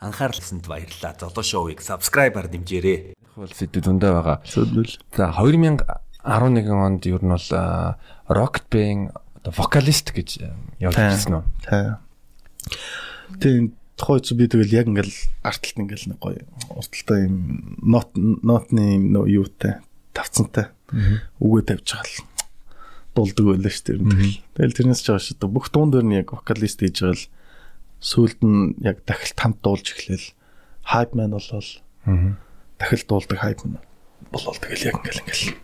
анхаарласанд 0.00 0.64
баярлалаа. 0.64 1.14
Золоо 1.20 1.44
шоуийг 1.44 1.84
subscribe-аар 1.84 2.48
дэмжээрэй. 2.48 3.14
Хөл 3.36 3.52
сэдв 3.52 3.84
зөндөө 3.84 4.10
байгаа. 4.16 4.38
За 4.48 5.28
2011 5.36 5.84
онд 6.24 7.02
ер 7.04 7.20
нь 7.20 7.32
бол 7.32 7.48
Rocket 8.28 8.66
Band 8.72 9.12
оо 9.44 9.52
вокалист 9.56 10.12
гэж 10.16 10.28
явж 10.80 10.96
ирсэн 10.96 11.40
үү? 11.40 11.44
Та. 11.64 12.00
Тийм 13.40 13.76
тухай 13.96 14.20
чи 14.20 14.34
би 14.34 14.48
тэгэл 14.48 14.72
яг 14.72 14.88
ингээл 14.88 15.16
артталт 15.44 15.80
ингээл 15.84 16.16
нэг 16.16 16.20
гоё 16.20 16.44
урталтай 16.72 17.28
юм 17.28 17.76
нот 17.84 18.12
нотны 18.16 18.96
нөө 18.96 19.28
юутай 19.44 19.84
тавцантай 20.16 20.72
үгээ 21.40 21.64
тавьж 21.76 21.88
байгаа 21.92 22.08
л 22.08 22.24
дулдаг 23.16 23.44
байлаа 23.44 23.72
шүү 23.72 23.84
дээ. 24.00 24.40
Тэгэл 24.56 24.76
тэрнээс 24.76 25.02
ч 25.04 25.08
дээ. 25.12 25.48
Бүх 25.48 25.68
дуун 25.68 25.92
дээр 25.92 26.06
нь 26.08 26.16
яг 26.20 26.32
вокалист 26.32 26.80
хийж 26.80 27.04
байгаа 27.04 27.16
л 27.16 27.24
сүүлд 28.00 28.40
нь 28.40 28.74
яг 28.80 29.04
дахилт 29.04 29.38
хамт 29.38 29.60
дуулж 29.60 29.92
эхлээл 29.92 30.32
хайп 30.88 31.12
мэн 31.14 31.36
болол 31.36 31.70
дахил 32.80 33.04
дуулдаг 33.04 33.38
хайп 33.38 33.60
мэн 33.64 33.78
болол 34.32 34.56
тэгэл 34.56 34.88
яг 34.88 34.96
ингээл 35.04 35.22
ингээл 35.24 35.56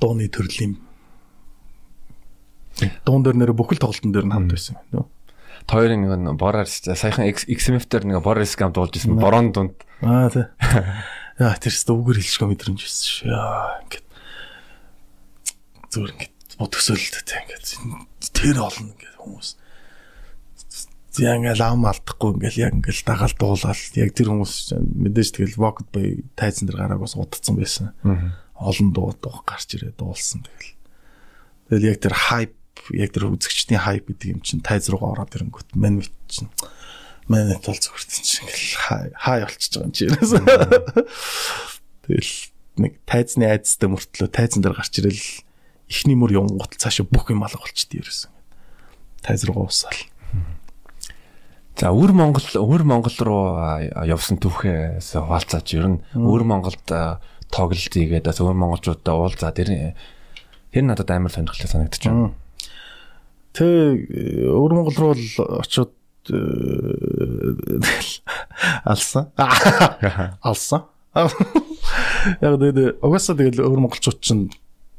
дууны 0.00 0.28
төрлийн 0.32 0.80
дуун 3.04 3.22
дээр 3.22 3.36
нэр 3.38 3.52
бүхэл 3.52 3.78
тоглолтын 3.78 4.12
дээр 4.12 4.26
нь 4.26 4.34
хамт 4.34 4.50
байсан 4.50 4.80
нөө. 4.90 5.06
Хоёрын 5.64 6.00
нэг 6.04 6.12
нь 6.18 6.36
бороор 6.36 6.66
саяхан 6.66 7.30
XMF-тер 7.30 8.04
нэг 8.04 8.20
бороор 8.20 8.44
скам 8.48 8.74
дуулж 8.74 8.98
ирсэн. 8.98 9.16
Борон 9.16 9.54
дунд. 9.54 9.78
Аа 10.02 10.28
тий. 10.28 10.44
Яа 11.40 11.54
тэрс 11.56 11.86
дүүгээр 11.86 12.18
хэлчихгүй 12.18 12.48
мэдрэмж 12.50 12.80
байсан 12.82 13.06
шүү. 13.06 13.30
Яа 13.30 13.80
ингээд 13.86 14.06
зүгээр 15.94 16.12
ингээд 16.14 16.34
бодгсөөлөлтэй 16.58 17.22
тий 17.24 17.38
ингээд 17.46 17.66
тэр 18.34 18.56
олон 18.58 18.86
ингээд 18.92 19.18
хүмүүс 19.22 19.48
яг 21.22 21.38
ингээл 21.38 21.62
ам 21.62 21.86
алдахгүй 21.86 22.30
ингээл 22.34 22.62
яг 22.64 22.72
ингээл 22.78 23.02
дагаал 23.06 23.36
дуулаад 23.38 23.78
яг 23.94 24.10
тэр 24.14 24.28
хүмүүс 24.34 24.54
мэдээж 24.74 25.30
тэгэл 25.38 25.60
Rocket 25.60 25.88
Bay 25.94 26.24
тайзан 26.34 26.66
дээр 26.66 26.80
гарааг 26.80 27.02
бас 27.04 27.14
удацсан 27.14 27.54
байсан. 27.54 27.94
Олон 28.58 28.90
дуу 28.90 29.14
дуу 29.18 29.42
гарч 29.46 29.78
ирээ 29.78 29.94
дуулсан 29.94 30.42
тэгэл. 30.42 30.74
Тэгэл 31.70 31.88
яг 31.94 31.98
тэр 32.02 32.14
hype 32.14 32.58
яг 32.92 33.10
тэр 33.14 33.30
үзэгчдийн 33.30 33.80
хайп 33.80 34.10
гэдэг 34.10 34.28
юм 34.34 34.40
чинь 34.42 34.64
тайз 34.64 34.90
руугаа 34.90 35.14
ороод 35.14 35.34
ирэнгүүт 35.38 35.78
мань 35.78 36.02
мэт 36.02 36.14
чинь 36.28 36.50
манайт 37.30 37.64
бол 37.64 37.78
зүгт 37.78 38.10
чинь 38.10 38.44
ингээл 38.44 39.14
хай 39.16 39.38
болчихж 39.46 39.72
байгаа 39.78 39.86
юм 39.88 39.94
чи 39.94 40.02
ерөөс. 40.10 40.32
Тэгэл 42.04 42.32
нэг 42.84 42.92
тайзны 43.08 43.48
айдастай 43.48 43.88
мөртлөө 43.88 44.28
тайзан 44.28 44.60
дээр 44.60 44.76
гарч 44.76 44.94
ирэл 45.00 45.24
ихний 45.88 46.18
мөр 46.18 46.34
явгонгууд 46.36 46.76
цаашаа 46.76 47.06
бүх 47.08 47.30
юм 47.32 47.46
алга 47.46 47.62
болчихдээ 47.62 48.02
ерөөс. 48.02 48.20
Тайз 49.24 49.46
руугаа 49.48 49.70
усаал. 49.70 50.00
За 51.84 51.90
өвөр 51.92 52.14
Монгол 52.16 52.46
өвөр 52.56 52.82
Монгол 52.88 53.12
руу 53.28 53.60
явсан 54.08 54.38
түүхээс 54.40 55.20
хаалцаач 55.20 55.74
ер 55.76 55.84
нь 55.84 55.98
өвөр 56.16 56.40
Монголд 56.48 56.80
тоглолт 57.52 57.92
хийгээд 57.92 58.24
өвөр 58.24 58.56
монголчуудаа 58.56 59.12
уулзаа 59.20 59.52
тэр 59.52 59.92
тэр 60.72 60.84
надад 60.88 61.12
амар 61.12 61.28
сонирхолтой 61.28 61.68
санагдчих 61.68 62.08
байна. 62.08 62.32
Тэ 63.52 63.68
өвөр 64.48 64.72
Монгол 64.80 64.96
руу 64.96 65.12
очиод 65.12 65.92
алсан. 68.88 69.28
Алсан. 70.40 70.88
Яг 72.40 72.56
тэгээд 72.64 73.04
угаасаа 73.04 73.36
тэгэл 73.36 73.60
өвөр 73.60 73.84
монголчууд 73.84 74.24
чинь 74.24 74.48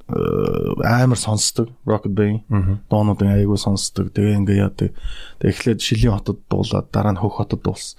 амар 0.07 1.17
сонсдог 1.17 1.73
Rocket 1.85 2.13
Bay 2.13 2.43
доонуудын 2.89 3.33
айгуу 3.41 3.57
сонсдог. 3.57 4.13
Тэгээ 4.13 4.37
ингээ 4.45 4.61
яадаг. 4.61 4.93
Тэгээ 5.41 5.49
эхлээд 5.49 5.81
Шилийн 5.81 6.13
хотод 6.13 6.45
дуулаад 6.45 6.93
дараа 6.93 7.17
нь 7.17 7.21
Хөх 7.21 7.41
хотод 7.41 7.65
дуулсан. 7.65 7.97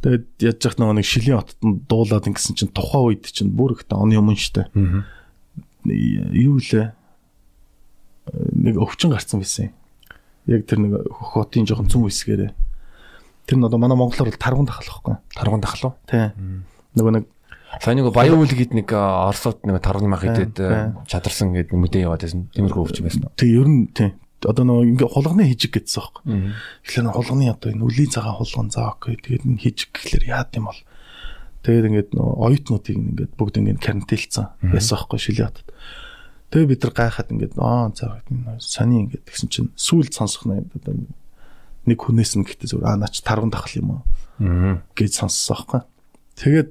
Тэгээд 0.00 0.24
яаж 0.40 0.60
яах 0.64 0.76
нэг 0.80 1.04
Шилийн 1.04 1.44
хотод 1.44 1.60
дуулаад 1.60 2.24
ингэсэн 2.32 2.56
чинь 2.56 2.72
тухайн 2.72 3.20
үед 3.20 3.28
чинь 3.28 3.52
бүр 3.52 3.76
ихтэй 3.76 4.00
оны 4.00 4.16
өмнө 4.16 4.40
штэ. 4.40 4.72
Юу 5.84 6.56
лээ? 6.56 6.96
Нэг 8.56 8.80
өвчин 8.80 9.12
гарцсан 9.12 9.44
байсан 9.44 9.68
юм. 9.68 9.74
Яг 10.48 10.64
тэр 10.64 10.80
нэг 10.80 11.04
Хөх 11.04 11.36
хотын 11.36 11.68
жоохон 11.68 11.92
цүн 11.92 12.08
үсгээрээ. 12.08 12.56
Тэр 13.44 13.56
нь 13.60 13.66
одоо 13.68 13.76
манай 13.76 14.00
монголоор 14.00 14.32
бол 14.32 14.40
таргун 14.40 14.64
тахлахгүй. 14.64 15.20
Таргун 15.36 15.60
тахлуу. 15.60 16.00
Тий. 16.08 16.32
Нөгөө 16.96 17.12
нэг 17.12 17.24
Сайн 17.80 18.00
нэг 18.00 18.12
баян 18.14 18.40
үйл 18.40 18.52
гээд 18.52 18.72
нэг 18.72 18.88
Оросод 18.92 19.64
нэг 19.68 19.80
тарганы 19.84 20.08
мах 20.08 20.24
идэд 20.24 20.56
чадарсан 21.06 21.52
гэдэг 21.52 21.76
мэдээ 21.76 22.06
яваад 22.08 22.24
байсан. 22.24 22.48
Тиймэрхүү 22.56 22.82
өвч 22.88 22.98
байсан. 23.04 23.28
Тэг 23.36 23.48
ер 23.52 23.68
нь 23.68 23.92
тий. 23.92 24.16
Одоо 24.44 24.64
нөгөө 24.64 24.96
ингээ 24.96 25.08
хулганы 25.12 25.44
хижиг 25.48 25.76
гэсэн 25.76 26.00
байхгүй. 26.00 26.22
Тэгэхээр 26.84 27.12
хулганы 27.12 27.46
одоо 27.52 27.68
энэ 27.72 27.84
үлийн 27.84 28.12
цагаан 28.12 28.36
хулган 28.36 28.68
заа 28.72 28.96
окей. 28.96 29.16
Тэгээд 29.20 29.44
энэ 29.44 29.60
хижиг 29.60 29.90
гэхлээр 29.92 30.24
яад 30.28 30.50
юм 30.56 30.68
бол. 30.70 30.80
Тэгээд 31.66 31.88
ингээд 31.90 32.10
оюутнуудыг 32.14 32.96
ингээд 32.96 33.32
бүгд 33.34 33.58
ингээд 33.58 33.82
карантинлцсан 33.82 34.46
байсан 34.70 34.94
байхгүй 34.96 35.18
шилээ 35.18 35.46
хотод. 35.50 35.68
Тэгээд 36.54 36.70
бид 36.70 36.80
нар 36.86 36.94
гайхаад 36.94 37.32
ингээд 37.34 37.54
аа 37.58 37.90
заа 37.90 38.22
сони 38.62 39.10
ингээд 39.10 39.24
тэгсэн 39.26 39.48
чинь 39.50 39.70
сүулт 39.74 40.14
сонсох 40.14 40.46
нь 40.46 40.62
одоо 40.62 40.94
нэг 41.90 41.98
хүнээс 41.98 42.38
нь 42.38 42.46
гэхдээ 42.46 42.70
зүгээр 42.70 42.86
аа 42.86 42.96
наач 43.02 43.18
тарган 43.26 43.50
тахал 43.50 43.78
юм 43.82 43.88
уу 43.98 44.02
гэж 44.94 45.12
сонссон 45.26 45.58
байхгүй. 45.58 45.80
Тэгээд 46.38 46.68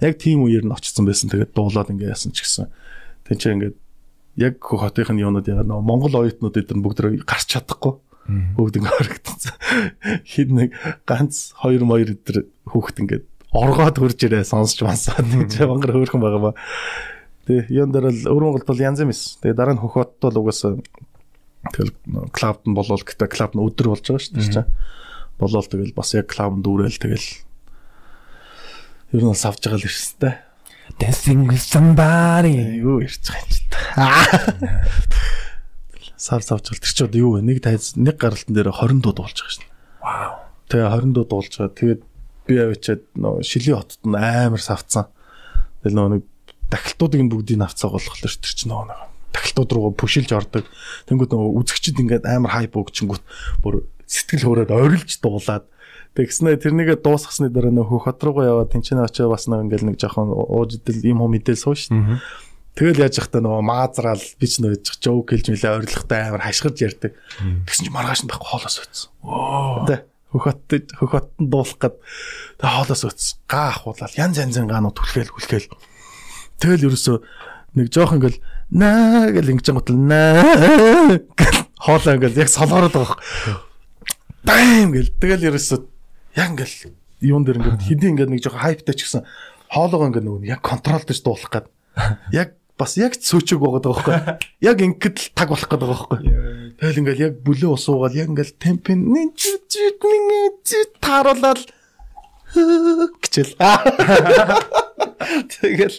яг 0.00 0.14
тийм 0.20 0.44
үеэр 0.44 0.66
нь 0.68 0.74
очсон 0.74 1.08
байсан. 1.08 1.30
Тэгээд 1.32 1.56
дуулаад 1.56 1.92
ингээ 1.92 2.12
яасан 2.12 2.32
ч 2.32 2.44
гэсэн. 2.44 2.68
Тэн 3.24 3.38
чинь 3.40 3.54
ингээд 3.56 3.76
яг 4.36 4.60
хотынхын 4.60 5.20
юунууд 5.20 5.48
ягаад 5.48 5.68
нөө 5.68 5.80
Монгол 5.80 6.20
оюутнууд 6.20 6.56
эдгээр 6.60 6.84
бүгд 6.84 7.24
гарч 7.24 7.48
чадахгүй. 7.56 7.96
Бүгд 8.56 8.76
ингээ 8.76 8.94
хоригдсон. 9.00 9.54
Хид 10.30 10.50
нэг 10.52 10.70
ганц 11.08 11.56
хоёр 11.56 11.82
моёр 11.88 12.12
эдгээр 12.12 12.44
хүүхд 12.68 12.96
ингээд 13.00 13.24
оргоод 13.56 13.96
хурж 13.96 14.18
ирээ 14.20 14.44
сонсч 14.44 14.84
мансаад 14.84 15.24
гэж 15.40 15.64
мангар 15.64 15.96
хөөрхөн 15.96 16.20
байгаа 16.20 16.42
ба. 16.50 16.58
Тэгээ 17.48 17.72
юун 17.72 17.90
дээр 17.94 18.10
л 18.12 18.28
өвөр 18.28 18.44
Монголд 18.44 18.68
бол 18.68 18.84
янз 18.84 19.00
юм 19.00 19.14
эс. 19.14 19.40
Тэгээ 19.40 19.56
дараа 19.56 19.78
нь 19.78 19.80
хөхөт 19.80 20.20
бол 20.20 20.36
угаасаа 20.42 20.76
тэгэл 21.72 21.94
клабд 22.34 22.62
нь 22.68 22.76
болол 22.76 23.00
гэдэг 23.00 23.30
клаб 23.30 23.54
нь 23.54 23.62
өдөр 23.62 23.94
болж 23.94 24.04
байгаа 24.04 24.20
шүү 24.20 24.34
дээ. 24.36 24.66
Болол 25.38 25.66
тэгэл 25.66 25.94
бас 25.96 26.10
яг 26.12 26.26
клаб 26.28 26.58
дүүрэл 26.60 26.98
тэгэл 26.98 27.45
ер 29.12 29.22
нь 29.22 29.34
савж 29.34 29.60
байгаа 29.62 29.78
л 29.78 29.86
ирсэнтэй. 29.86 30.34
Dancing 30.98 31.46
with 31.46 31.62
somebody. 31.62 32.80
Юу 32.80 33.02
ирж 33.02 33.22
байгаа 33.22 33.42
юм 33.42 33.50
чи 33.52 33.62
та. 33.70 34.06
Сар 36.16 36.42
савж 36.42 36.70
байгаа. 36.70 36.82
Тэр 36.82 36.94
чи 36.94 37.04
одоо 37.04 37.20
юу 37.20 37.30
вэ? 37.38 37.46
Нэг 37.46 37.62
тайз 37.62 37.94
нэг 37.94 38.16
гаралтан 38.18 38.54
дээр 38.54 38.72
20 38.74 39.02
дуу 39.02 39.14
дуулж 39.14 39.38
байгаа 39.38 39.54
шин. 39.54 39.66
Вау. 40.02 40.32
Тэгээ 40.70 40.90
20 40.90 41.14
дуу 41.14 41.26
дуулж 41.26 41.52
байгаа. 41.54 41.74
Тэгээд 41.76 42.02
би 42.46 42.54
авчиад 42.62 43.02
нөө 43.14 43.42
шилийн 43.42 43.78
хотод 43.78 44.02
нь 44.06 44.16
амар 44.18 44.62
савцсан. 44.62 45.06
Тэгэл 45.82 45.98
нөө 45.98 46.08
нэг 46.16 46.22
дахилтуудыг 46.70 47.20
нь 47.22 47.30
бүгдийг 47.30 47.62
авцаа 47.62 47.94
болохоор 47.94 48.18
тэр 48.22 48.34
чи 48.34 48.66
нөө 48.66 48.90
нэг 48.90 48.98
дахилтууд 49.34 49.70
руугаа 49.70 49.94
пүшилж 49.94 50.30
ордог. 50.34 50.64
Тэнгүүд 51.10 51.30
нөө 51.34 51.62
үзэгчд 51.62 52.00
ингээд 52.02 52.24
амар 52.26 52.54
хайп 52.56 52.78
өгчингүүт 52.78 53.22
бүр 53.62 53.86
сэтгэл 54.06 54.66
хөөрөөд 54.66 54.70
ойрлж 54.70 55.18
дуулаад 55.20 55.66
Тэгснэ 56.16 56.56
тэрнийгээ 56.56 56.96
дуусгасны 57.04 57.52
дараа 57.52 57.68
нөх 57.76 57.92
хот 57.92 58.16
руугаа 58.24 58.48
яваад 58.64 58.72
тэнцэнэ 58.72 59.04
очоо 59.04 59.28
бас 59.28 59.44
нэг 59.52 59.68
ингээл 59.68 59.92
нэг 59.92 60.00
жоохон 60.00 60.32
ууж 60.32 60.80
идэл 60.80 61.04
юм 61.04 61.20
хум 61.20 61.36
идэл 61.36 61.60
сууш. 61.60 61.92
Тэгэл 62.72 63.04
яаж 63.04 63.20
явахдаа 63.20 63.44
нөгөө 63.44 63.64
маазраал 63.64 64.24
би 64.40 64.46
ч 64.48 64.64
нөгөө 64.64 64.80
жоок 65.00 65.32
хэлж 65.32 65.52
мэлээ 65.52 65.76
ойрлоготой 65.76 66.20
амар 66.24 66.44
хашгирж 66.44 66.76
ярьдаг. 66.80 67.12
Тэгсэн 67.68 67.84
чи 67.84 67.92
маргааш 67.92 68.20
нь 68.24 68.28
байхгүй 68.32 68.48
хоолоос 68.48 68.76
өтсөн. 68.84 69.08
Тэ 69.88 69.96
хөхөт 70.32 70.92
хөхөт 70.96 71.28
нь 71.40 71.48
дуулах 71.52 71.76
гээд 71.80 71.96
тэг 72.60 72.68
хоолоос 72.68 73.02
өтсөн. 73.08 73.36
Гаа 73.48 73.68
ахуулаад 73.76 74.12
янз 74.16 74.36
янзын 74.40 74.68
гаанууд 74.68 74.96
түлхээл 74.96 75.32
хүлхээл. 75.32 75.68
Тэгэл 76.60 76.92
ерөөсөө 76.92 77.16
нэг 77.80 77.86
жоох 77.92 78.12
ингээл 78.16 78.40
наа 78.72 79.32
гэл 79.32 79.52
ингэж 79.56 79.68
гутал 79.72 79.96
наа 79.96 81.20
хоолоо 81.80 82.12
ингээл 82.16 82.40
яг 82.44 82.48
солоороод 82.52 82.92
байгаа. 82.92 83.20
Бэм 84.44 84.92
гэл 84.92 85.12
тэгэл 85.16 85.48
ерөөсөө 85.52 85.95
яг 86.36 86.48
ингээл 86.52 86.94
юун 87.24 87.44
дээр 87.44 87.58
ингээд 87.60 87.82
хэдий 87.88 88.10
ингээд 88.12 88.30
нэг 88.30 88.42
жоохон 88.44 88.62
хайптай 88.62 88.94
ч 88.94 89.08
гэсэн 89.08 89.24
хоолоогоо 89.72 90.08
ингээд 90.12 90.26
нөгөө 90.28 90.50
яг 90.52 90.60
контролдож 90.62 91.18
дуулах 91.24 91.50
гээд 91.50 91.66
яг 92.40 92.48
бас 92.76 92.96
яг 93.00 93.16
цөөчөг 93.16 93.56
байгаа 93.56 93.80
даа 93.80 93.92
байхгүй. 93.96 94.16
Яг 94.60 94.76
ингээд 94.84 95.16
л 95.16 95.32
таг 95.32 95.48
болох 95.48 95.64
гэдэг 95.64 95.80
байгаа 95.80 95.96
байхгүй. 95.96 96.20
Тэгэл 96.76 97.00
ингээд 97.00 97.22
яг 97.24 97.32
бүлээ 97.40 97.72
усуугаал 97.72 98.12
яг 98.20 98.28
ингээд 98.28 98.60
темпин 98.60 99.00
тааруулаад 101.00 101.60
гिचэл 103.24 103.56
тэгэл. 105.56 105.98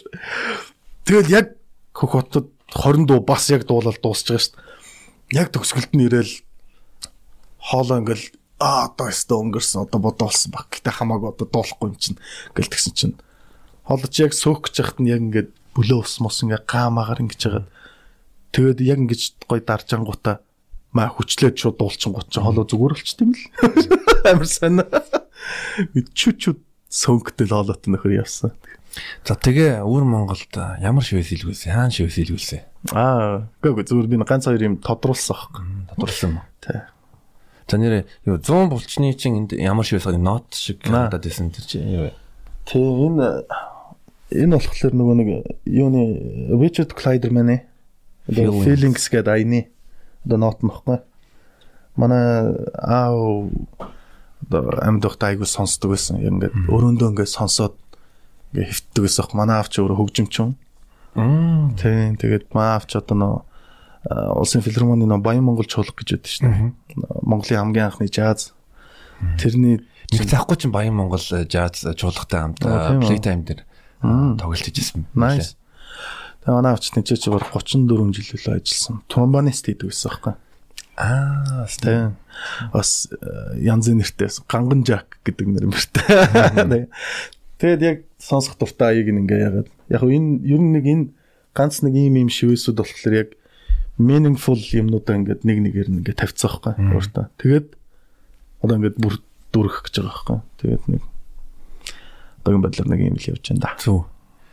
Тэгэл 1.02 1.34
яг 1.34 1.46
хөх 1.90 2.14
хотод 2.14 2.54
20 2.70 3.10
дуу 3.10 3.20
бас 3.26 3.50
яг 3.50 3.66
дуулаад 3.66 3.98
дуусч 3.98 4.30
байгаа 4.30 4.42
шүү 4.46 4.54
дээ. 4.54 4.62
Яг 5.34 5.50
төгсгөлд 5.50 5.92
нь 5.98 6.06
ирээл 6.06 6.32
хоолоо 7.58 7.98
ингээл 8.06 8.26
а 8.58 8.90
одоо 8.90 9.08
өстө 9.10 9.38
өнгөрсөн 9.38 9.86
одоо 9.86 9.98
бодоолсон 10.02 10.50
баг. 10.52 10.66
Гэтэ 10.70 10.90
хамаагүй 10.90 11.30
одоо 11.30 11.46
дуулахгүй 11.46 11.94
юм 11.94 11.96
чинь 11.96 12.18
гэл 12.54 12.70
тэгсэн 12.70 12.94
чинь 12.94 13.16
холж 13.86 14.14
яг 14.18 14.34
сөөх 14.34 14.66
гэж 14.66 14.74
яхад 14.82 14.98
нь 14.98 15.10
яг 15.10 15.22
ингээд 15.22 15.50
бөлөө 15.78 16.02
ус 16.02 16.18
мос 16.18 16.42
ингээ 16.42 16.66
гаамаагаар 16.66 17.22
ингэж 17.22 17.40
хагаад 17.40 17.68
тэгээд 18.52 18.78
яг 18.82 18.98
ингэж 19.06 19.22
гой 19.46 19.60
дарж 19.62 19.88
ангуута 19.94 20.42
маа 20.90 21.08
хүчлээд 21.14 21.54
шууд 21.54 21.78
дуулчин 21.78 22.12
гот 22.12 22.28
чинь 22.34 22.42
холоо 22.42 22.66
зүгээр 22.66 22.94
болчт 22.98 23.20
юм 23.22 23.32
л 23.32 23.42
амар 24.30 24.48
сайн. 24.48 24.82
чү 26.18 26.34
чү 26.34 26.50
сөнгөтэй 26.90 27.46
лолот 27.46 27.86
нөхөр 27.86 28.24
явсан. 28.24 28.52
За 29.22 29.36
тэгээ 29.36 29.84
өвөр 29.84 30.04
Монголд 30.08 30.50
ямар 30.82 31.04
шивээс 31.04 31.36
илгүүлсэн? 31.38 31.70
Хаана 31.70 31.92
шивээс 31.92 32.18
илгүүлсэн? 32.24 32.60
Аа, 32.96 33.46
үгүй 33.62 33.84
зүгээр 33.84 34.08
би 34.08 34.16
ганц 34.24 34.48
хоёр 34.48 34.64
юм 34.64 34.80
тодруулсан 34.80 35.36
аахгүй. 35.36 35.62
Тодорсон 35.92 36.30
юм. 36.32 36.36
Тий. 36.64 36.80
За 37.68 37.76
нэрээ 37.76 38.04
юу 38.24 38.40
100 38.40 38.72
булчны 38.72 39.12
чинь 39.12 39.44
энд 39.44 39.52
ямар 39.52 39.84
шивээс 39.84 40.08
гадаг 40.08 40.24
нот 40.24 40.46
шиг 40.56 40.80
Аа. 40.88 41.12
надад 41.12 41.28
байсан 41.28 41.52
тэр 41.52 41.64
чинь 41.68 41.84
юу 41.92 42.02
вэ? 42.08 42.12
Тий, 42.64 42.80
энэ 42.80 43.44
энэ 44.32 44.56
болохоор 44.56 44.94
нөгөө 44.96 45.14
нэг 45.20 45.28
юуны 45.68 46.02
Richard. 46.56 46.96
Одоо 48.28 48.60
Feelings. 48.64 49.08
Гэдэг 49.12 49.28
айны 49.28 49.68
одоо 50.24 50.36
нот 50.40 50.60
нөхгүй. 50.64 51.00
Манай 51.96 52.56
аав 52.76 53.52
одоо 54.48 54.60
амьд 54.80 55.04
байхдаа 55.04 55.32
айгуу 55.32 55.48
сонсдог 55.48 55.92
байсан. 55.92 56.20
Яг 56.24 56.32
ингээд 56.32 56.56
өрөөндөө 56.72 57.08
ингээд 57.12 57.32
сонсоод 57.36 57.76
ингээд 58.52 58.68
хөвтдөг 58.68 59.02
байсан. 59.04 59.28
Манай 59.36 59.56
аав 59.60 59.68
ч 59.68 59.80
өөрөө 59.80 59.96
хөгжимчин. 59.96 60.56
Мм. 61.16 61.76
Тийм. 61.80 62.16
Тэгээд 62.20 62.52
манай 62.52 62.76
аав 62.76 62.84
ч 62.88 62.96
одоо 63.00 63.16
нөө 63.16 63.34
улсын 64.06 64.62
филармоны 64.62 65.06
нөө 65.08 65.22
Баян 65.22 65.44
Монгол 65.44 65.66
чуулга 65.66 65.96
гэж 65.98 66.14
байдаг 66.14 66.30
шүү 66.30 66.46
дээ. 66.46 66.72
Монголын 67.22 67.58
хамгийн 67.58 67.88
анхны 67.90 68.06
жаз. 68.06 68.52
Тэрний 69.40 69.82
Нэг 70.08 70.24
цаахгүй 70.30 70.56
чинь 70.56 70.72
Баян 70.72 70.94
Монгол 70.96 71.20
жаз 71.20 71.84
чуулгатай 71.84 72.40
хамт? 72.40 72.62
Playtime 72.62 73.44
дээр 73.44 73.64
Мм. 74.00 74.38
тоглож 74.38 74.62
ижсэн. 74.62 75.04
Nice. 75.12 75.58
Тэгээ 76.46 76.54
манай 76.54 76.72
авч 76.72 76.88
тийч 76.94 77.18
чи 77.18 77.28
баг 77.28 77.44
34 77.50 78.14
жил 78.14 78.30
үлээ 78.38 78.62
ажилласан. 78.62 79.02
Тромбонист 79.10 79.66
хийдэг 79.66 79.90
байсан 79.90 80.08
байхгүй. 80.08 80.34
Аа, 80.98 81.66
Тэгээ 81.66 82.14
бас 82.72 83.10
э, 83.10 83.58
янзын 83.60 84.00
нэртэй. 84.00 84.30
Ганган 84.48 84.86
Жак 84.86 85.18
гэдэг 85.26 85.46
нэр 85.50 85.66
мөртэй. 85.68 86.88
Тэгээд 87.58 87.82
яг 87.82 87.98
сонсох 88.22 88.56
дуртай 88.56 88.96
аяыг 88.96 89.10
ингээ 89.10 89.44
ягаад. 89.44 89.68
Яг 89.90 90.02
энэ 90.06 90.46
ер 90.46 90.62
нь 90.62 90.72
нэг 90.72 90.84
энэ 90.86 91.04
ганц 91.52 91.82
нэг 91.82 91.94
ийм 91.98 92.16
ийм 92.16 92.30
шивээсүүд 92.30 92.78
болохоор 92.78 93.14
яг 93.18 93.28
meaningful 93.98 94.58
юмнуудаа 94.58 95.18
ингээд 95.18 95.42
нэг 95.42 95.58
нэгээр 95.66 95.88
нь 95.90 95.98
ингээ 96.02 96.16
тавьцсан 96.22 96.50
байхгүй. 96.54 96.74
Өөртөө. 96.94 97.26
Тэгээд 97.42 97.66
одоо 98.62 98.74
ингээд 98.78 98.98
бүр 99.02 99.14
дүрх 99.50 99.82
гэж 99.84 99.94
байгаа 99.98 100.14
байхгүй. 100.14 100.38
Тэгээд 100.62 100.84
нэг 100.86 101.02
одоогийн 102.42 102.64
байдлаар 102.64 102.88
нэг 102.88 103.00
юм 103.04 103.18
л 103.18 103.28
явж 103.28 103.44
байна 103.50 103.62
да. 103.62 103.70
Зүг. 103.78 104.06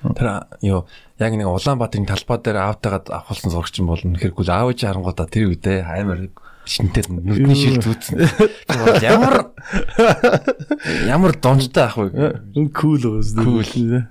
Тэр 0.06 0.28
юу 0.62 0.86
яг 1.18 1.34
нэг 1.34 1.48
Улаанбаатарын 1.50 2.06
талбай 2.06 2.38
дээр 2.42 2.58
аавтайгаад 2.62 3.10
авахулсан 3.10 3.52
зурагч 3.54 3.80
юм 3.80 3.90
бол 3.90 4.04
нөхөргүй 4.04 4.46
аав 4.50 4.70
ээж 4.70 4.86
харангуудаа 4.86 5.26
тэр 5.26 5.50
үедээ 5.50 5.82
амар 5.82 6.30
шинтэй 6.66 7.10
нүдний 7.10 7.58
шил 7.58 7.82
бол 7.82 9.02
Ямар 9.02 9.50
ямар 11.06 11.34
донжтой 11.38 11.86
ах 11.90 11.98
вэ? 11.98 12.42
Cool 12.74 13.02
гоос. 13.02 13.34
Cool. 13.34 14.06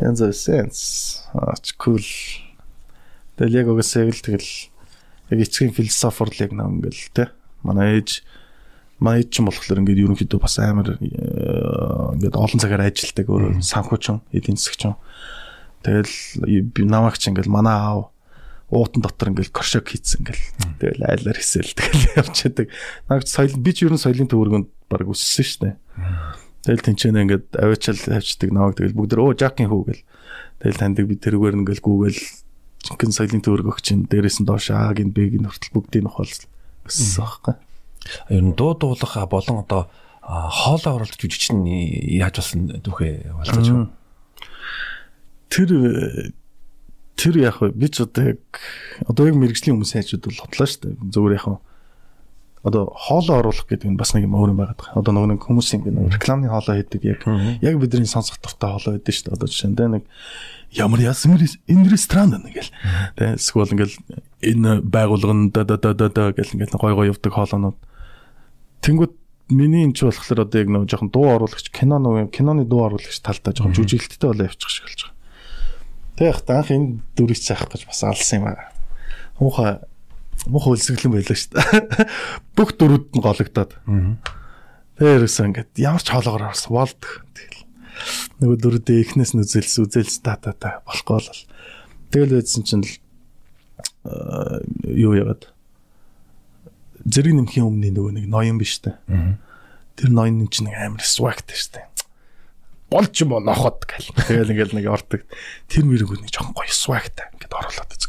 Янз 0.00 0.20
бүр 0.22 0.34
sense. 0.34 1.22
Ач 1.34 1.74
cool. 1.78 2.02
Тэгэл 3.36 3.58
яг 3.60 3.66
угсаа 3.68 4.08
л 4.08 4.16
тэгэл 4.16 4.50
яг 5.30 5.38
эцгийн 5.44 5.76
философор 5.76 6.32
л 6.32 6.40
яг 6.40 6.52
наа 6.56 6.72
ингээл 6.72 7.12
те. 7.12 7.24
Манай 7.60 8.00
ээж 8.00 8.24
манай 8.96 9.20
ээж 9.20 9.28
ч 9.28 9.36
болохоор 9.44 9.84
ингээд 9.84 10.02
ерөнхийдөө 10.08 10.40
бас 10.40 10.56
амар 10.56 10.96
э, 10.96 12.16
ингээд 12.16 12.36
олон 12.36 12.60
цагаар 12.60 12.88
ажилдаг 12.88 13.26
өөрөө 13.28 13.60
санхүүчин, 13.60 14.24
эдийн 14.32 14.56
засагчин. 14.56 14.96
Тэгэл 15.84 16.64
би 16.72 16.82
намайг 16.88 17.20
ч 17.20 17.28
ингээд 17.28 17.52
манай 17.52 17.76
аав 17.76 18.16
уутан 18.72 19.04
дотор 19.04 19.30
ингээл 19.30 19.52
коршок 19.52 19.92
хийцэн 19.92 20.24
ингээл 20.24 20.44
тэгэл 20.80 21.02
айлаар 21.04 21.36
хийсэл 21.36 21.76
тэгэл 21.76 22.16
явчихдаг. 22.24 22.66
Наг 23.12 23.28
соёл 23.28 23.60
би 23.60 23.70
ч 23.76 23.84
ерөн 23.84 24.00
соёлын 24.00 24.32
төвөргөнд 24.32 24.68
баг 24.88 25.06
өссөн 25.06 25.76
дээ. 25.76 25.76
Тэгэл 26.66 26.82
тэнцэнэ 26.82 27.22
ингээд 27.22 27.46
аваачаал 27.52 28.00
тавьчихдаг 28.00 28.50
намайг 28.50 28.80
тэгэл 28.80 28.96
бүгд 28.96 29.12
өө 29.14 29.38
жакийн 29.38 29.70
хүү 29.70 29.82
гэл. 29.86 30.02
Тэгэл 30.64 30.80
таньдаг 30.80 31.06
би 31.06 31.14
тэрүүгээр 31.14 31.58
ингээл 31.62 31.84
гүүгээл 31.84 32.20
жинхэнэ 32.86 33.16
соёлын 33.16 33.42
төвөргөх 33.42 33.82
чинь 33.82 34.06
дээрээс 34.06 34.40
нь 34.40 34.48
доош 34.48 34.70
А 34.70 34.94
гин 34.94 35.10
Б 35.10 35.26
гин 35.28 35.50
хүртэл 35.50 35.74
бүгдийг 35.74 36.06
нь 36.06 36.10
ухаалсан. 36.10 36.46
Өссөн 36.86 37.26
байхгүй. 37.26 37.54
Ер 38.30 38.42
нь 38.46 38.54
дуу 38.54 38.78
дуулах 38.78 39.14
болон 39.26 39.66
одоо 39.66 39.90
а, 40.22 40.48
хоолоо 40.50 41.02
оруулах 41.02 41.18
жүжигч 41.18 41.50
нь 41.50 41.66
яаж 42.18 42.38
болсон 42.38 42.70
түүхээ 42.82 43.34
болтож 43.34 43.66
юу? 43.66 43.90
Тэр 45.50 45.70
тэр 47.18 47.34
яг 47.42 47.58
би 47.74 47.86
ч 47.90 48.06
одоо 48.06 48.38
яг 48.38 48.42
одоо 49.06 49.26
яг 49.26 49.34
мэрэгжлийн 49.34 49.74
хүмүүс 49.74 49.94
хайчуд 49.98 50.26
бол 50.30 50.42
хотлоо 50.46 50.66
шүү 50.66 50.80
дээ. 50.86 50.94
Зүгээр 51.10 51.36
яг 51.36 51.44
хөө 51.46 51.58
одоо 52.66 52.90
хоолоо 52.90 53.38
оруулах 53.38 53.70
гэдэг 53.70 53.94
нь 53.94 53.96
бас 53.96 54.10
нэг 54.10 54.26
юм 54.26 54.34
өөр 54.34 54.50
юм 54.50 54.58
байгаад 54.58 54.82
байгаа. 54.82 54.98
Одоо 54.98 55.12
нөгөө 55.14 55.30
нэг 55.38 55.40
хүмүүсийн 55.46 55.86
би 55.86 55.94
нөгөө 55.94 56.18
рекламны 56.18 56.50
хоолоо 56.50 56.74
хийдэг 56.74 57.02
яг 57.06 57.22
яг 57.62 57.74
бидний 57.78 58.10
сонсох 58.10 58.42
дуртай 58.42 58.74
хоолоо 58.74 58.98
байдаг 58.98 59.14
шүү 59.14 59.30
дээ. 59.30 59.36
Одоо 59.38 59.46
жишээ 59.46 59.70
нь 59.70 59.78
тэ 59.78 59.86
нэг 59.86 60.04
ямар 60.74 61.00
яасан 61.00 61.38
энэ 61.38 61.86
ресторан 61.86 62.42
нэг 62.42 62.58
л 62.58 62.70
тэ 63.14 63.38
эсвэл 63.38 63.70
ингээл 63.70 63.96
энэ 64.42 64.82
байгууллагын 64.82 65.54
да 65.54 65.62
да 65.62 65.78
да 65.78 65.94
да 65.94 66.34
гэл 66.34 66.54
ингээл 66.58 66.74
гой 66.74 66.94
гой 66.98 67.06
явдаг 67.14 67.32
хоолоонууд 67.38 67.78
Тэнгүүд 68.82 69.14
миний 69.54 69.86
энэ 69.86 69.94
ч 69.94 70.02
болохоор 70.02 70.42
одоо 70.42 70.58
яг 70.58 70.68
нөгөө 70.70 70.90
жоохон 70.90 71.10
дуу 71.14 71.26
оруулагч 71.38 71.70
кино 71.70 72.02
нөгөө 72.02 72.34
киноны 72.34 72.66
дуу 72.66 72.90
оруулагч 72.90 73.22
талдаа 73.22 73.54
жоохон 73.54 73.78
жүжиглэлттэй 73.78 74.26
болоо 74.26 74.46
явчих 74.50 74.70
шиг 74.70 74.90
болж 74.90 75.00
байгаа. 75.06 75.14
Тэг 76.18 76.26
яг 76.34 76.40
таах 76.42 76.68
энэ 76.74 76.98
дүрийг 77.14 77.38
цаах 77.38 77.70
гэж 77.70 77.86
бас 77.86 78.02
алсан 78.02 78.42
юм 78.42 78.46
аа. 78.50 78.74
Муухай 79.38 79.86
муухай 80.46 80.76
өлсгөлэн 80.76 81.12
байлаа 81.14 81.36
шүү 81.36 81.52
дээ. 81.54 82.08
Бүх 82.56 82.70
дөрүүд 82.78 83.06
нь 83.18 83.22
гологдоод. 83.22 83.72
Тэрээс 84.96 85.38
ингээд 85.42 85.72
ямар 85.76 86.02
ч 86.02 86.08
хоолоогоор 86.08 86.54
орсон 86.54 86.72
болдог. 86.72 87.12
Тэгэл. 87.36 87.62
Нөгөө 88.40 88.56
дөрүүдээ 88.62 88.98
эхнээс 89.02 89.32
нь 89.34 89.42
үзэлс 89.44 89.76
үзэлс 89.82 90.22
та 90.24 90.38
та 90.40 90.56
та 90.56 90.80
болохгүй 90.88 91.14
бол. 91.20 91.42
Тэгэл 92.14 92.36
байдсан 92.40 92.62
чинь 92.64 92.84
л 92.86 92.92
аа, 94.06 94.62
юу 94.86 95.18
яагаад 95.18 95.50
зэрэг 97.04 97.34
нэмхийн 97.36 97.66
өмнө 97.66 97.92
нөгөө 97.92 98.12
нэг 98.22 98.26
ноён 98.30 98.56
биш 98.56 98.80
үү? 98.80 98.96
Тэр 99.98 100.10
ноён 100.14 100.48
чинь 100.48 100.70
нэг 100.70 100.76
амар 100.80 101.04
swagтай 101.04 101.58
шүү 101.58 101.72
дээ. 101.76 101.86
Болж 102.86 103.12
юм 103.18 103.34
уу 103.34 103.42
нохот 103.42 103.82
гэл. 103.84 104.14
Тэгэл 104.14 104.54
ингээл 104.54 104.78
нэг 104.78 104.86
ордог. 104.86 105.26
Тэр 105.66 105.84
мэрэгүүд 105.90 106.22
нэг 106.22 106.30
жоохон 106.30 106.54
гоё 106.54 106.70
swagтай 106.70 107.26
ингээд 107.34 107.52
оруулаад. 107.52 108.05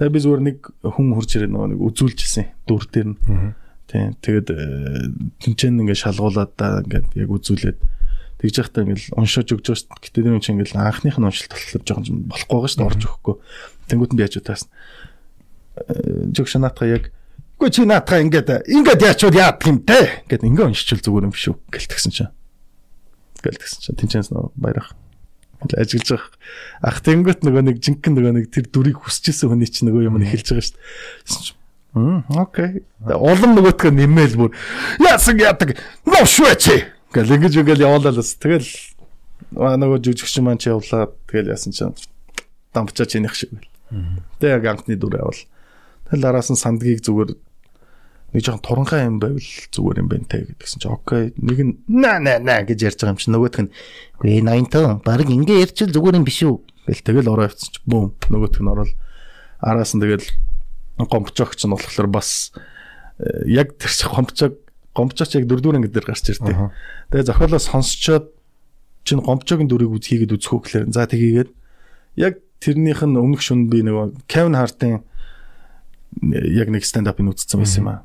Тэгээ 0.00 0.16
би 0.16 0.20
зүгээр 0.24 0.42
нэг 0.48 0.58
хүн 0.80 1.12
хурж 1.12 1.30
ирээ 1.36 1.52
нөгөө 1.52 1.68
нэг 1.76 1.80
үзүүлжсэн 1.84 2.46
дүр 2.64 2.84
дээр 2.88 3.08
нь. 3.12 3.20
Тийм. 3.84 4.16
Тэгээд 4.24 4.48
тэнцэн 5.44 5.76
ингээд 5.84 6.00
шалгуулад 6.00 6.56
да 6.56 6.80
ингээд 6.80 7.20
яг 7.20 7.28
үзүүлээд 7.28 7.78
тэгж 8.40 8.54
яхтаа 8.64 8.88
ингээл 8.88 9.12
уншиж 9.12 9.52
өгч 9.52 9.66
байгаа 9.68 9.76
шүү 9.76 9.88
дээ. 9.92 10.00
Гэтэ 10.00 10.16
тэр 10.24 10.32
юм 10.32 10.40
чинь 10.40 10.56
ингээл 10.56 10.80
анхных 10.80 11.20
нь 11.20 11.26
уншилт 11.28 11.52
болохоор 11.52 11.84
жоохон 11.84 12.24
болохгүй 12.32 12.56
байгаа 12.56 12.70
шүү 12.72 12.80
дээ 12.80 12.88
орж 12.88 13.02
өгөхгүй. 13.04 13.36
Тэнгүүт 13.92 14.12
нь 14.16 14.16
би 14.16 14.24
яаж 14.24 14.36
утаас 14.40 14.62
жогш 16.32 16.56
наатга 16.56 16.88
яг 16.88 17.04
Үгүй 17.60 17.76
чи 17.76 17.84
наатга 17.84 18.24
ингээд 18.24 18.72
ингээд 18.72 19.04
яачвал 19.04 19.36
яадаг 19.36 19.68
юм 19.68 19.84
те 19.84 20.24
гэд 20.32 20.48
ингээ 20.48 20.72
уншичвал 20.72 21.04
зүгээр 21.04 21.26
юм 21.28 21.34
биш 21.36 21.44
үү 21.52 21.60
гэлтгсэн 21.68 22.08
чинь. 22.08 22.32
Гэлтгсэн 23.44 23.80
чинь 23.84 23.98
тэнцэнс 24.00 24.32
баярах. 24.56 24.96
Ажиглаж 25.60 26.08
байгаа. 26.08 26.30
Ах 26.80 26.98
тэнгөт 27.04 27.44
нөгөө 27.44 27.62
нэг 27.68 27.76
жинхэнэ 27.84 28.16
нөгөө 28.16 28.34
нэг 28.40 28.46
тэр 28.48 28.64
дүрийг 28.72 29.04
хүсчихсэн 29.04 29.52
хүний 29.52 29.68
чинь 29.68 29.92
нөгөө 29.92 30.08
юм 30.08 30.16
эхэлж 30.24 30.56
байгаа 30.56 30.64
шүү 30.64 30.76
дээ. 30.80 31.58
Хм 31.90 32.20
окей. 32.38 32.70
Улам 33.02 33.52
нөгөөтгөө 33.58 33.92
нэмэл 33.92 34.34
бүр 34.38 34.50
яасан 35.02 35.36
яадаг. 35.42 35.76
Ноо 36.06 36.24
швэчи 36.24 36.86
гэл 37.12 37.34
ингэж 37.34 37.60
ингээл 37.60 37.84
яваалаа 37.84 38.14
л 38.14 38.22
бас. 38.22 38.38
Тэгэл 38.38 38.70
нөгөө 39.52 39.98
жүжигч 39.98 40.38
маань 40.40 40.62
ч 40.62 40.70
явлаа. 40.70 41.10
Тэгэл 41.26 41.52
яасан 41.52 41.74
чинь 41.74 41.92
дампчаа 42.72 43.10
чинийх 43.10 43.34
шиг 43.34 43.50
байл. 43.50 43.68
Тэг 44.38 44.62
яг 44.62 44.64
анхны 44.70 44.94
дүр 44.94 45.18
явал. 45.18 45.42
Тэгэл 46.08 46.30
араас 46.30 46.54
нь 46.54 46.56
сандгийг 46.56 47.02
зүгээр 47.02 47.34
нэг 48.30 48.42
жоохон 48.44 48.62
туранхай 48.62 49.06
юм 49.06 49.18
байвал 49.18 49.42
зүгээр 49.42 50.00
юм 50.00 50.08
байна 50.08 50.26
те 50.30 50.46
гэдгсэн 50.46 50.78
чи 50.80 50.88
окей 50.88 51.34
нэг 51.34 51.58
нь 51.58 51.72
на 51.90 52.18
на 52.22 52.38
на 52.38 52.62
гэж 52.62 52.78
ярьж 52.86 52.98
байгаа 53.02 53.14
юм 53.14 53.20
чи 53.20 53.30
нөгөөх 53.30 53.58
нь 53.66 53.70
гээ 54.22 54.42
80 54.46 55.02
баг 55.02 55.26
ингээ 55.26 55.64
ярьчил 55.66 55.90
зүгээр 55.90 56.18
юм 56.20 56.26
биш 56.26 56.40
үү 56.46 56.56
гэл 56.86 57.06
тэгэл 57.06 57.30
ороо 57.30 57.50
явцсан 57.50 57.70
чи 57.74 57.80
бүүм 57.90 58.06
нөгөөх 58.30 58.60
нь 58.62 58.70
орол 58.70 58.92
араас 59.58 59.92
нь 59.94 60.02
тэгэл 60.02 60.26
гомбчогч 60.98 61.60
нь 61.66 61.74
болохоор 61.74 62.08
бас 62.10 62.54
э, 63.18 63.50
яг 63.50 63.74
тэр 63.78 63.90
чи 63.90 64.06
гомбчог 64.06 64.52
гомбчогч 64.94 65.34
яг 65.38 65.44
дөрдүр 65.50 65.78
ангид 65.78 65.94
дээр 65.94 66.06
гарч 66.06 66.30
ирдээ 66.30 66.70
тэгээ 67.10 67.28
зохиолоо 67.28 67.58
сонсчоод 67.58 68.30
чин 69.04 69.20
гомбчогийн 69.24 69.68
дүрийг 69.68 69.90
үз 69.90 70.06
хийгээд 70.06 70.34
үзэхүү 70.36 70.58
гэхээр 70.60 70.84
за 70.92 71.06
тгийгээд 71.08 71.50
яг 72.20 72.34
тэрнийх 72.60 73.00
нь 73.02 73.16
өмнөх 73.16 73.40
шүн 73.40 73.72
би 73.72 73.80
нөгөө 73.80 74.28
Кевин 74.28 74.54
Хартын 74.54 75.00
яг 76.20 76.68
нэг 76.68 76.84
up-ыг 76.84 77.26
үзсэн 77.32 77.60
байсан 77.60 77.80
юм 77.80 77.88
аа. 77.88 78.02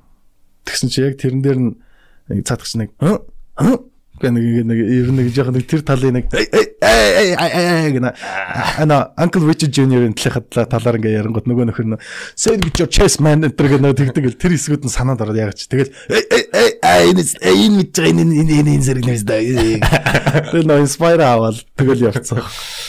Тэгсэн 0.66 0.90
чи 0.90 1.02
яг 1.06 1.18
тэрэн 1.22 1.42
дээр 1.42 1.58
нэг 1.62 2.46
цаадагч 2.46 2.76
нэг 2.82 2.90
нэг 4.22 4.66
нэг 4.66 4.80
ер 4.80 5.12
нь 5.12 5.28
жоох 5.30 5.52
нэг 5.52 5.68
тэр 5.68 5.84
талын 5.84 6.24
нэг 6.24 6.32
гэнэ. 6.32 8.12
Ана 8.80 9.12
Uncle 9.20 9.44
Richard 9.44 9.76
Jr-ийн 9.76 10.16
талхад 10.16 10.48
талаар 10.72 10.98
ингээ 11.00 11.20
ярангууд 11.20 11.48
нөгөө 11.52 11.68
нөхөр 11.68 11.88
нь 11.92 12.00
say 12.36 12.56
with 12.56 12.80
your 12.80 12.88
chest 12.88 13.20
man 13.20 13.44
энэ 13.44 13.52
гэнэ. 13.52 13.92
Тэгдэг 13.92 14.40
тэр 14.40 14.56
хэсгүүд 14.56 14.88
нь 14.88 14.94
санаад 14.94 15.20
ороод 15.20 15.36
яг 15.36 15.60
чи? 15.60 15.68
Тэгэл 15.68 15.92
энэ 16.16 17.28
энэ 17.44 17.92
байгаа 17.92 18.24
энэ 18.24 18.56
энэ 18.56 18.72
энэ 18.80 18.86
зэрэг 18.88 19.04
нэмс 19.04 19.24
да. 19.28 19.44
Тэр 20.48 20.64
нөө 20.64 20.80
inspire 20.88 21.24
аваад 21.28 21.60
тэгэл 21.76 22.08
явцсан. 22.16 22.40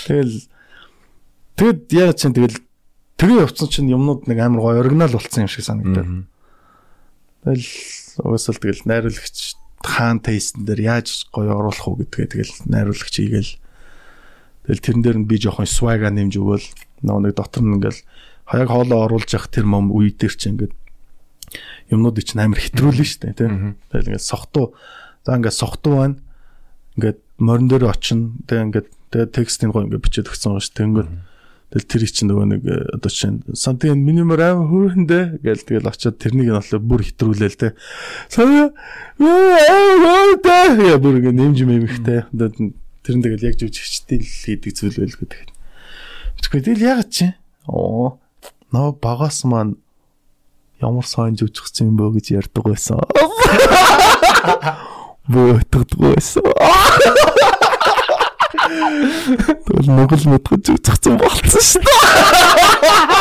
Тэгэл 0.07 0.47
тэгэд 1.59 1.91
яг 1.91 2.15
чинь 2.15 2.39
тэгэл 2.39 2.63
тэгээ 3.19 3.43
явцсан 3.43 3.67
чинь 3.67 3.91
юмнууд 3.91 4.31
нэг 4.31 4.39
амар 4.39 4.63
гоё 4.63 4.79
оригинал 4.79 5.11
болцсон 5.11 5.45
юм 5.45 5.51
шиг 5.51 5.67
санагдаад. 5.67 6.31
Тэгэл 7.47 8.27
угсаал 8.27 8.59
тэгэл 8.59 8.83
найруулагч 8.91 9.55
хаан 9.87 10.19
тейстэн 10.19 10.67
дээр 10.67 10.99
яаж 10.99 11.31
гоё 11.31 11.55
оруулах 11.55 11.87
уу 11.87 12.03
гэдгээ 12.03 12.27
тэгэл 12.35 12.53
найруулагч 12.67 13.15
хийгээл 13.15 13.53
тэгэл 14.67 14.83
тэрэн 14.83 15.03
дээр 15.07 15.19
нь 15.23 15.29
би 15.31 15.39
жоохон 15.39 15.71
swag-а 15.71 16.11
нэмж 16.11 16.35
өгөөл 16.43 16.67
нөгөө 17.07 17.23
нэг 17.23 17.35
дотор 17.39 17.63
нь 17.63 17.79
ингээл 17.79 18.03
хаяг 18.51 18.67
хоолоо 18.67 19.07
оруулж 19.07 19.31
явах 19.31 19.47
тэр 19.55 19.67
мом 19.71 19.95
үе 19.95 20.11
дээр 20.11 20.35
чинь 20.35 20.59
ингээд 20.59 20.75
юмнуудыг 21.91 22.25
чинь 22.27 22.43
амар 22.43 22.59
хэтрүүлнэ 22.59 23.07
шүү 23.07 23.21
дээ 23.23 23.39
тийм. 23.39 23.79
Тэгэл 23.91 24.11
ингээд 24.11 24.27
сохтуу 24.27 24.75
за 25.23 25.39
ингээд 25.39 25.55
сохтуу 25.55 25.93
байна. 25.95 26.19
Ингээд 26.99 27.19
морин 27.39 27.69
дээр 27.71 27.87
очино. 27.91 28.35
Тэгээ 28.51 28.67
ингээд 28.71 28.89
тэгээ 29.15 29.35
текстийн 29.35 29.71
гоо 29.71 29.87
ингээд 29.87 30.03
бичээд 30.03 30.31
өгсөн 30.31 30.59
шүү. 30.59 30.75
Тэнгүүд 30.75 31.09
тэгэл 31.75 31.91
тэр 31.91 32.03
чинь 32.07 32.31
нөгөө 32.31 32.47
нэг 32.47 32.63
э, 32.63 32.87
одоо 32.95 33.11
чинь 33.11 33.43
something 33.51 33.99
minimum 33.99 34.39
аим 34.39 34.71
хөрөндөө 34.71 35.43
гээл 35.43 35.67
тэгэл 35.67 35.91
очиод 35.91 36.23
тэрнийг 36.23 36.51
нь 36.51 36.55
болохоор 36.55 36.83
бүр 36.87 37.03
хэтрүүлээл 37.03 37.59
те. 37.59 37.75
Сая 38.31 38.71
яа 39.19 40.99
бүр 41.03 41.19
ингээд 41.19 41.41
нэмж 41.43 41.59
мэмхтэй. 41.67 42.31
Тэр 42.31 43.15
нь 43.19 43.25
тэгэл 43.27 43.47
яг 43.51 43.59
жүжигчтэй 43.59 44.23
л 44.23 44.27
хийдэг 44.27 44.73
зүйл 44.79 44.95
байл 44.95 45.19
гэдэг. 45.19 45.43
Тэгэхгүй 46.39 46.63
тэгэл 46.63 46.87
ягаад 46.87 47.11
чи? 47.11 47.35
Оо 47.67 48.23
нөө 48.71 49.03
багаас 49.03 49.43
маань 49.43 49.75
ямар 50.79 51.07
сайн 51.07 51.35
жүжигчсэн 51.35 51.91
юм 51.91 51.99
бөө 51.99 52.23
гэж 52.23 52.39
ярьдаг 52.39 52.63
байсан. 52.63 53.03
Бөөтгдөг 55.33 55.99
байсан. 55.99 56.47
Тэгвэл 58.67 59.91
Монгол 59.95 60.25
мэдгэж 60.35 60.63
жүжигчсэн 60.67 61.15
болцсон 61.21 61.63
шүү 61.63 61.83
дээ. 61.83 63.17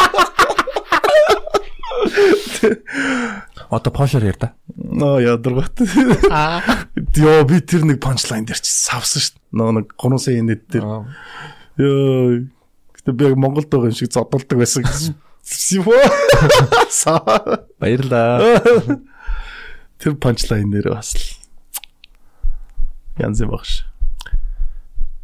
Одоо 3.70 3.92
пошер 3.94 4.24
яар 4.26 4.38
да. 4.40 4.54
Ноо 4.76 5.20
ядаргат. 5.20 5.80
Йоо 7.16 7.44
би 7.50 7.60
тэр 7.62 7.86
нэг 7.86 8.00
панчлайн 8.04 8.46
дээр 8.46 8.62
чи 8.62 8.72
савсан 8.72 9.22
шүү 9.22 9.34
дээ. 9.36 9.58
Нөө 9.58 9.72
нэг 9.80 9.88
3 9.98 10.20
сая 10.22 10.42
нэт 10.46 10.64
дээр. 10.70 10.86
Йоо. 11.82 12.50
Гэтэ 13.00 13.12
би 13.12 13.34
Монголд 13.36 13.70
байгаа 13.70 13.90
юм 13.92 13.98
шиг 13.98 14.14
зодолдог 14.14 14.60
байсан 14.60 14.86
гэсэн. 14.86 15.16
Баярлаа. 17.80 18.62
Тэр 20.02 20.14
панчлайн 20.22 20.70
дээр 20.72 20.94
бас 20.94 21.16
л 21.16 21.26
янз 23.22 23.40
юм 23.42 23.50
багш. 23.56 23.86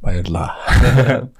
Баярлаа. 0.01 0.55